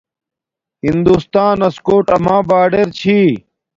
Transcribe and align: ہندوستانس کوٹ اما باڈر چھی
ہندوستانس 0.85 1.75
کوٹ 1.87 2.05
اما 2.15 2.35
باڈر 2.49 2.87
چھی 2.97 3.19